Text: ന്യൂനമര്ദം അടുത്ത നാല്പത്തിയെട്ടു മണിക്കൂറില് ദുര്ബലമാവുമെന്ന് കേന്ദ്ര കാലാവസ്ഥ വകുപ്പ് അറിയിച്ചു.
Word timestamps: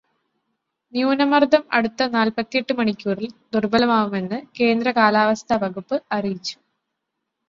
ന്യൂനമര്ദം 0.93 1.63
അടുത്ത 1.71 2.07
നാല്പത്തിയെട്ടു 2.07 2.73
മണിക്കൂറില് 2.73 3.29
ദുര്ബലമാവുമെന്ന് 3.53 4.39
കേന്ദ്ര 4.59 4.91
കാലാവസ്ഥ 4.91 5.53
വകുപ്പ് 5.63 5.99
അറിയിച്ചു. 6.11 6.55